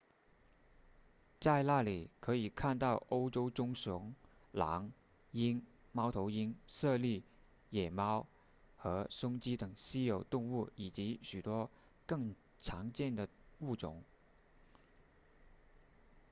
[1.39, 4.15] 在那里可以看到欧洲棕熊
[4.51, 4.91] 狼
[5.31, 7.21] 鹰猫头鹰猞猁
[7.69, 8.25] 野猫
[8.77, 11.69] 和松鸡等稀有动物以及许多
[12.07, 13.29] 更常见的
[13.59, 14.01] 物种